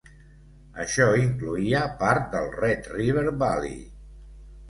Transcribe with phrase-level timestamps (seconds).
[0.83, 3.79] Això incloïa part del Red River Valley.